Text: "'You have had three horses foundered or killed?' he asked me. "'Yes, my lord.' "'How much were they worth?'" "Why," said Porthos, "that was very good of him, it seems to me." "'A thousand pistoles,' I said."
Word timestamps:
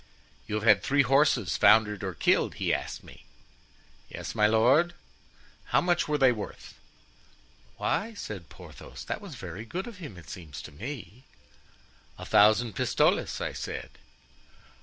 "'You 0.47 0.55
have 0.55 0.63
had 0.63 0.81
three 0.81 1.03
horses 1.03 1.57
foundered 1.57 2.03
or 2.03 2.15
killed?' 2.15 2.55
he 2.55 2.73
asked 2.73 3.03
me. 3.03 3.23
"'Yes, 4.09 4.33
my 4.33 4.47
lord.' 4.47 4.95
"'How 5.65 5.79
much 5.79 6.07
were 6.07 6.17
they 6.17 6.31
worth?'" 6.31 6.73
"Why," 7.77 8.15
said 8.15 8.49
Porthos, 8.49 9.03
"that 9.03 9.21
was 9.21 9.35
very 9.35 9.63
good 9.63 9.85
of 9.85 9.97
him, 9.99 10.17
it 10.17 10.27
seems 10.27 10.59
to 10.63 10.71
me." 10.71 11.25
"'A 12.17 12.25
thousand 12.25 12.73
pistoles,' 12.73 13.39
I 13.39 13.53
said." 13.53 13.91